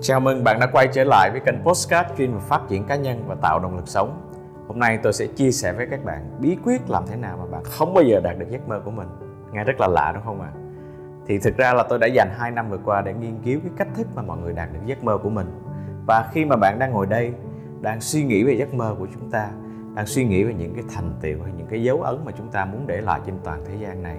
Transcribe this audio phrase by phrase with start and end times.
[0.00, 2.96] Chào mừng bạn đã quay trở lại với kênh Postcard chuyên về phát triển cá
[2.96, 4.20] nhân và tạo động lực sống.
[4.68, 7.46] Hôm nay tôi sẽ chia sẻ với các bạn bí quyết làm thế nào mà
[7.50, 9.08] bạn không bao giờ đạt được giấc mơ của mình.
[9.52, 10.50] Nghe rất là lạ đúng không ạ?
[10.54, 10.58] À?
[11.26, 13.72] Thì thực ra là tôi đã dành 2 năm vừa qua để nghiên cứu cái
[13.76, 15.46] cách thức mà mọi người đạt được giấc mơ của mình.
[16.06, 17.32] Và khi mà bạn đang ngồi đây,
[17.80, 19.50] đang suy nghĩ về giấc mơ của chúng ta,
[19.94, 22.48] đang suy nghĩ về những cái thành tựu hay những cái dấu ấn mà chúng
[22.48, 24.18] ta muốn để lại trên toàn thế gian này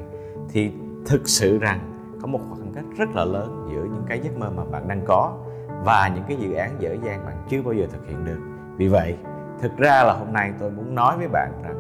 [0.50, 0.71] thì
[1.05, 1.80] thực sự rằng
[2.21, 5.02] có một khoảng cách rất là lớn giữa những cái giấc mơ mà bạn đang
[5.07, 5.38] có
[5.84, 8.39] và những cái dự án dở dang bạn chưa bao giờ thực hiện được.
[8.78, 9.18] Vì vậy
[9.61, 11.75] thực ra là hôm nay tôi muốn nói với bạn rằng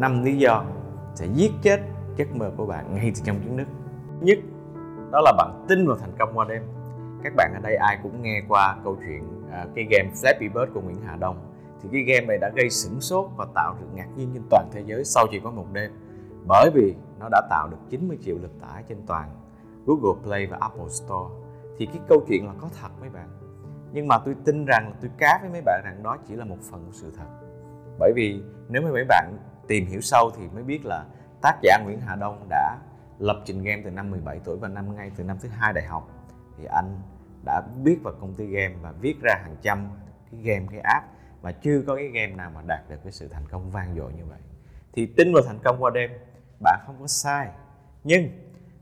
[0.00, 0.64] năm lý do
[1.14, 1.80] sẽ giết chết
[2.16, 3.66] giấc mơ của bạn ngay từ trong trứng nước
[4.20, 4.38] nhất
[5.12, 6.62] đó là bạn tin vào thành công qua đêm.
[7.22, 10.72] Các bạn ở đây ai cũng nghe qua câu chuyện uh, cái game Flappy Bird
[10.74, 11.36] của Nguyễn Hà Đông.
[11.82, 14.68] Thì cái game này đã gây sửng sốt và tạo sự ngạc nhiên trên toàn
[14.72, 15.90] thế giới sau chỉ có một đêm.
[16.46, 19.28] Bởi vì nó đã tạo được 90 triệu lượt tải trên toàn
[19.86, 21.34] Google Play và Apple Store
[21.78, 23.28] thì cái câu chuyện là có thật mấy bạn.
[23.92, 26.44] Nhưng mà tôi tin rằng là tôi cá với mấy bạn rằng đó chỉ là
[26.44, 27.26] một phần của sự thật.
[27.98, 29.36] Bởi vì nếu mà mấy bạn
[29.68, 31.04] tìm hiểu sâu thì mới biết là
[31.42, 32.78] tác giả Nguyễn Hà Đông đã
[33.18, 35.84] lập trình game từ năm 17 tuổi và năm ngay từ năm thứ hai đại
[35.84, 36.08] học.
[36.58, 37.00] Thì anh
[37.44, 39.90] đã biết vào công ty game và viết ra hàng trăm
[40.30, 41.06] cái game, cái app
[41.42, 44.12] mà chưa có cái game nào mà đạt được cái sự thành công vang dội
[44.12, 44.38] như vậy.
[44.92, 46.10] Thì tin vào thành công qua đêm,
[46.62, 47.48] bạn không có sai.
[48.04, 48.28] Nhưng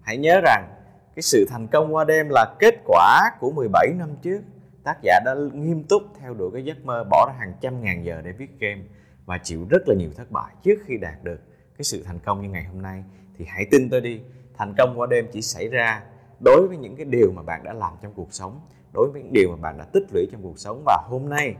[0.02, 0.79] hãy nhớ rằng
[1.14, 4.40] cái sự thành công qua đêm là kết quả của 17 năm trước.
[4.84, 8.04] Tác giả đã nghiêm túc theo đuổi cái giấc mơ bỏ ra hàng trăm ngàn
[8.04, 8.82] giờ để viết game
[9.26, 11.40] và chịu rất là nhiều thất bại trước khi đạt được
[11.78, 13.04] cái sự thành công như ngày hôm nay.
[13.38, 14.20] Thì hãy tin tôi đi,
[14.58, 16.02] thành công qua đêm chỉ xảy ra
[16.44, 18.60] đối với những cái điều mà bạn đã làm trong cuộc sống,
[18.94, 20.82] đối với những điều mà bạn đã tích lũy trong cuộc sống.
[20.86, 21.54] Và hôm nay,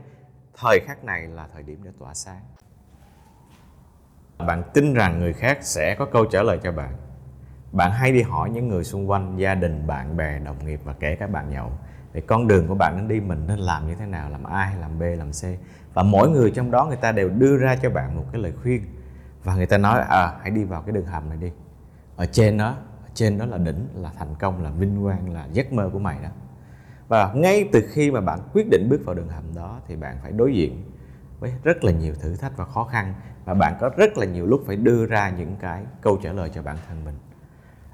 [0.57, 2.41] thời khắc này là thời điểm để tỏa sáng.
[4.37, 7.10] Bạn tin rằng người khác sẽ có câu trả lời cho bạn
[7.71, 10.93] bạn hay đi hỏi những người xung quanh, gia đình, bạn bè, đồng nghiệp và
[10.99, 11.71] kể cả bạn nhậu.
[12.13, 14.29] Để con đường của bạn nên đi mình nên làm như thế nào?
[14.29, 15.43] Làm a hay làm b, làm c?
[15.93, 18.53] Và mỗi người trong đó, người ta đều đưa ra cho bạn một cái lời
[18.61, 18.81] khuyên.
[19.43, 21.51] Và người ta nói à hãy đi vào cái đường hầm này đi.
[22.15, 25.47] Ở trên đó, ở trên đó là đỉnh, là thành công, là vinh quang, là
[25.51, 26.29] giấc mơ của mày đó.
[27.07, 30.15] Và ngay từ khi mà bạn quyết định bước vào đường hầm đó, thì bạn
[30.23, 30.83] phải đối diện
[31.39, 33.13] với rất là nhiều thử thách và khó khăn.
[33.45, 36.51] Và bạn có rất là nhiều lúc phải đưa ra những cái câu trả lời
[36.53, 37.15] cho bản thân mình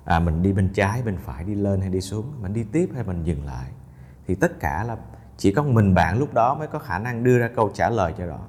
[0.07, 2.90] à, mình đi bên trái bên phải đi lên hay đi xuống mình đi tiếp
[2.94, 3.72] hay mình dừng lại.
[4.28, 4.97] Thì tất cả là
[5.38, 8.13] chỉ có mình bạn lúc đó mới có khả năng đưa ra câu trả lời
[8.18, 8.40] cho đó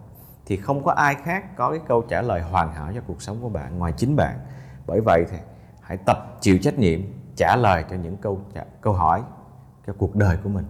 [0.47, 3.39] thì không có ai khác có cái câu trả lời hoàn hảo cho cuộc sống
[3.43, 4.39] của bạn ngoài chính bạn.
[4.87, 5.37] Bởi vậy thì
[5.81, 7.01] hãy tập chịu trách nhiệm
[7.37, 8.41] trả lời cho những câu
[8.81, 9.23] câu hỏi
[9.87, 10.65] cho cuộc đời của mình.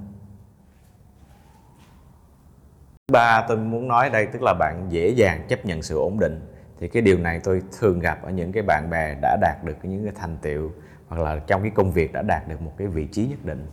[3.12, 6.57] Ba tôi muốn nói đây tức là bạn dễ dàng chấp nhận sự ổn định
[6.80, 9.76] thì cái điều này tôi thường gặp ở những cái bạn bè đã đạt được
[9.82, 10.72] những cái thành tiệu
[11.08, 13.66] hoặc là trong cái công việc đã đạt được một cái vị trí nhất định.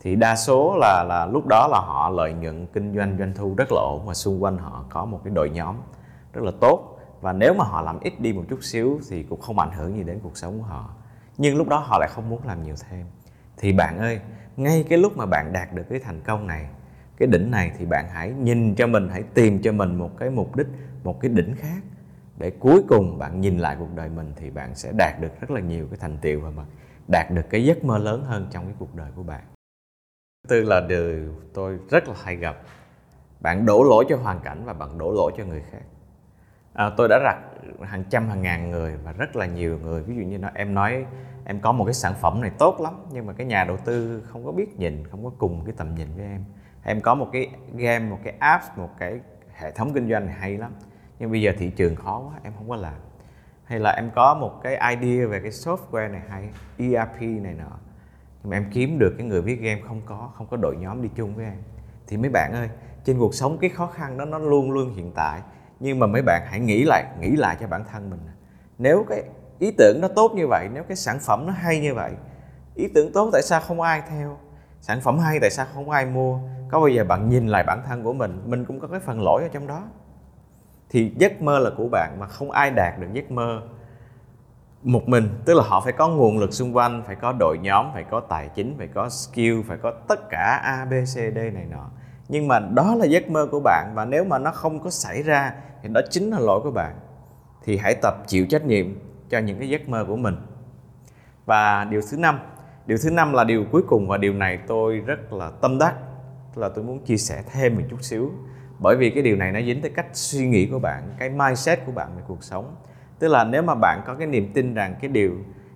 [0.00, 3.54] Thì đa số là là lúc đó là họ lợi nhuận kinh doanh doanh thu
[3.56, 5.76] rất là ổn và xung quanh họ có một cái đội nhóm
[6.32, 6.98] rất là tốt.
[7.20, 9.96] Và nếu mà họ làm ít đi một chút xíu thì cũng không ảnh hưởng
[9.96, 10.90] gì đến cuộc sống của họ.
[11.38, 13.06] Nhưng lúc đó họ lại không muốn làm nhiều thêm.
[13.56, 14.20] Thì bạn ơi,
[14.56, 16.68] ngay cái lúc mà bạn đạt được cái thành công này,
[17.16, 20.30] cái đỉnh này thì bạn hãy nhìn cho mình, hãy tìm cho mình một cái
[20.30, 20.66] mục đích,
[21.04, 21.82] một cái đỉnh khác
[22.38, 25.50] để cuối cùng bạn nhìn lại cuộc đời mình thì bạn sẽ đạt được rất
[25.50, 26.64] là nhiều cái thành tiệu và
[27.08, 29.42] đạt được cái giấc mơ lớn hơn trong cái cuộc đời của bạn.
[30.48, 32.56] Tư là điều tôi rất là hay gặp.
[33.40, 35.82] Bạn đổ lỗi cho hoàn cảnh và bạn đổ lỗi cho người khác.
[36.72, 37.38] À, tôi đã gặp
[37.82, 40.02] hàng trăm hàng ngàn người và rất là nhiều người.
[40.02, 41.06] Ví dụ như nó em nói
[41.44, 44.22] em có một cái sản phẩm này tốt lắm nhưng mà cái nhà đầu tư
[44.26, 46.44] không có biết nhìn không có cùng cái tầm nhìn với em.
[46.84, 49.20] Em có một cái game một cái app một cái
[49.54, 50.72] hệ thống kinh doanh này hay lắm
[51.18, 52.94] nhưng bây giờ thị trường khó quá, em không có làm.
[53.64, 56.48] Hay là em có một cái idea về cái software này hay
[56.78, 57.78] ERP này nọ,
[58.42, 61.02] nhưng mà em kiếm được cái người viết game không có không có đội nhóm
[61.02, 61.58] đi chung với em.
[62.06, 62.68] Thì mấy bạn ơi,
[63.04, 65.40] trên cuộc sống cái khó khăn đó nó luôn luôn hiện tại.
[65.80, 68.20] Nhưng mà mấy bạn hãy nghĩ lại nghĩ lại cho bản thân mình
[68.78, 69.22] nếu cái
[69.58, 72.12] ý tưởng nó tốt như vậy, nếu cái sản phẩm nó hay như vậy,
[72.74, 74.38] ý tưởng tốt tại sao không ai theo?
[74.80, 76.38] Sản phẩm hay tại sao không ai mua?
[76.70, 79.20] Có bao giờ bạn nhìn lại bản thân của mình mình cũng có cái phần
[79.20, 79.82] lỗi ở trong đó
[80.90, 83.62] thì giấc mơ là của bạn mà không ai đạt được giấc mơ
[84.82, 85.28] một mình.
[85.44, 88.20] Tức là họ phải có nguồn lực xung quanh, phải có đội nhóm, phải có
[88.20, 91.90] tài chính, phải có skill, phải có tất cả a, b, c, d này nọ.
[92.28, 95.22] Nhưng mà đó là giấc mơ của bạn và nếu mà nó không có xảy
[95.22, 95.52] ra
[95.82, 96.94] thì đó chính là lỗi của bạn.
[97.64, 98.98] Thì hãy tập chịu trách nhiệm
[99.30, 100.36] cho những cái giấc mơ của mình.
[101.46, 102.40] Và điều thứ năm,
[102.86, 105.94] điều thứ năm là điều cuối cùng và điều này tôi rất là tâm đắc,
[106.54, 108.32] là tôi muốn chia sẻ thêm một chút xíu
[108.78, 111.86] bởi vì cái điều này nó dính tới cách suy nghĩ của bạn, cái mindset
[111.86, 112.76] của bạn về cuộc sống.
[113.18, 115.32] Tức là nếu mà bạn có cái niềm tin rằng cái điều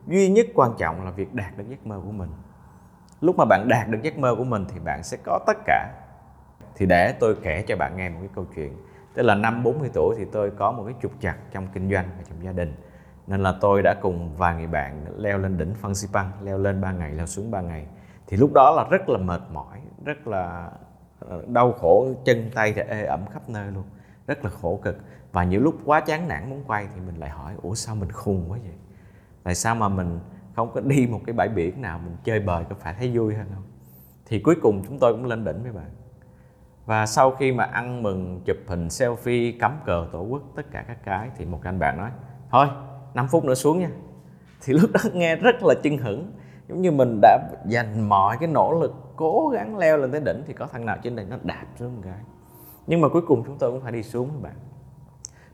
[0.07, 2.31] duy nhất quan trọng là việc đạt được giấc mơ của mình,
[3.21, 5.89] lúc mà bạn đạt được giấc mơ của mình thì bạn sẽ có tất cả.
[6.75, 8.77] Thì để tôi kể cho bạn nghe một cái câu chuyện.
[9.15, 12.09] Tức là năm 40 tuổi thì tôi có một cái trục chặt trong kinh doanh
[12.19, 12.75] và trong gia đình.
[13.27, 16.81] Nên là tôi đã cùng vài người bạn leo lên đỉnh Phan Xipang, leo lên
[16.81, 17.87] 3 ngày, leo xuống 3 ngày.
[18.27, 20.71] Thì lúc đó là rất là mệt mỏi, rất là
[21.47, 23.85] đau khổ, chân tay thì ê ẩm khắp nơi luôn.
[24.27, 24.97] Rất là khổ cực.
[25.33, 28.13] Và nhiều lúc quá chán nản muốn quay thì mình lại hỏi, ủa, sao mình
[28.13, 28.75] khùng quá vậy?
[29.43, 30.21] Tại sao mà mình
[30.57, 33.35] không có đi một cái bãi biển nào mình chơi bời có phải thấy vui
[33.35, 33.65] hơn không?
[34.27, 35.91] Thì cuối cùng chúng tôi cũng lên đỉnh với bạn.
[36.87, 40.85] Và sau khi mà ăn mừng, chụp hình, selfie, cắm cờ tổ quốc, tất cả
[40.89, 42.11] các cái thì một anh bạn nói,
[42.51, 42.67] thôi
[43.15, 43.91] 5 phút nữa xuống nha.
[44.63, 46.33] Thì lúc đó nghe rất là chưng hửng.
[46.69, 50.43] Giống như mình đã dành mọi cái nỗ lực cố gắng leo lên tới đỉnh
[50.47, 52.19] thì có thằng nào trên đỉnh nó đạp xuống một cái.
[52.87, 54.55] Nhưng mà cuối cùng chúng tôi cũng phải đi xuống các bạn.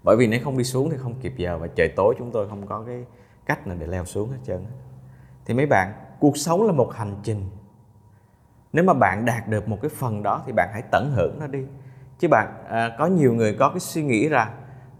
[0.03, 2.49] Bởi vì nếu không đi xuống thì không kịp giờ và trời tối chúng tôi
[2.49, 3.05] không có cái
[3.47, 4.67] cách nào để leo xuống hết trơn
[5.47, 7.51] thì mấy bạn cuộc sống là một hành trình.
[8.73, 11.47] Nếu mà bạn đạt được một cái phần đó thì bạn hãy tận hưởng nó
[11.47, 11.65] đi.
[12.19, 14.51] Chứ bạn à, có nhiều người có cái suy nghĩ ra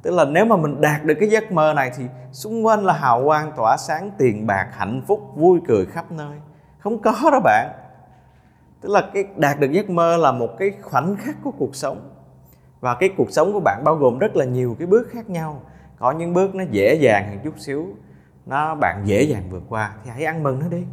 [0.03, 2.93] tức là nếu mà mình đạt được cái giấc mơ này thì xung quanh là
[2.93, 6.39] hào quang tỏa sáng tiền bạc hạnh phúc vui cười khắp nơi.
[6.79, 7.73] Không có đó bạn
[8.81, 12.11] tức là cái đạt được giấc mơ là một cái khoảnh khắc của cuộc sống.
[12.81, 15.61] Và cái cuộc sống của bạn bao gồm rất là nhiều cái bước khác nhau.
[15.99, 17.87] Có những bước nó dễ dàng hơn chút xíu,
[18.47, 20.85] nó bạn dễ dàng vượt qua thì hãy ăn mừng nó đi.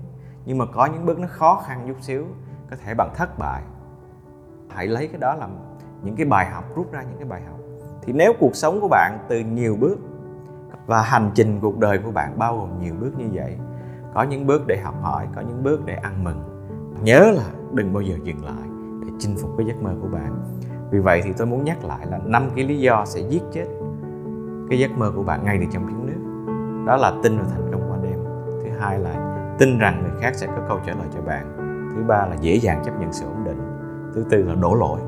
[0.46, 2.26] Nhưng mà có những bước nó khó khăn chút xíu,
[2.70, 3.62] có thể bạn thất bại.
[4.70, 5.50] Hãy lấy cái đó làm
[6.04, 7.60] những cái bài học, rút ra những cái bài học.
[8.02, 9.98] Thì nếu cuộc sống của bạn từ nhiều bước
[10.86, 13.58] và hành trình cuộc đời của bạn bao gồm nhiều bước như vậy,
[14.14, 16.55] có những bước để học hỏi, có những bước để ăn mừng
[17.04, 17.44] nhớ là
[17.74, 18.68] đừng bao giờ dừng lại
[19.02, 20.44] để chinh phục cái giấc mơ của bạn.
[20.92, 23.66] Vì vậy thì tôi muốn nhắc lại là năm cái lý do sẽ giết chết
[24.70, 26.46] cái giấc mơ của bạn ngay từ trong trứng nước.
[26.88, 28.20] Đó là tin vào thành công qua đêm.
[28.64, 31.56] Thứ hai là tin rằng người khác sẽ có câu trả lời cho bạn.
[31.96, 33.62] Thứ ba là dễ dàng chấp nhận sự ổn định.
[34.16, 35.00] Thứ tư là đổ lỗi.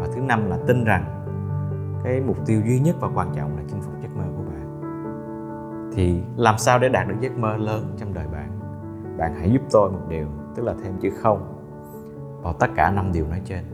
[0.00, 1.04] Và thứ năm là tin rằng
[2.04, 4.80] cái mục tiêu duy nhất và quan trọng là chinh phục giấc mơ của bạn.
[5.94, 8.50] Thì làm sao để đạt được giấc mơ lớn trong đời bạn?
[9.18, 11.56] Bạn hãy giúp tôi một điều tức là thêm chữ không
[12.42, 13.64] vào tất cả năm điều nói trên.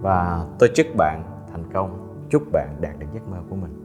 [0.00, 1.22] Và tôi chúc bạn
[1.52, 3.83] thành công, chúc bạn đạt được giấc mơ của mình.